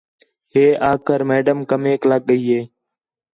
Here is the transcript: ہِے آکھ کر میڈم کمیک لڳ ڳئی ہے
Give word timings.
ہِے 0.53 0.65
آکھ 0.89 1.03
کر 1.07 1.19
میڈم 1.29 1.59
کمیک 1.69 2.01
لڳ 2.09 2.21
ڳئی 2.27 2.43
ہے 2.53 2.59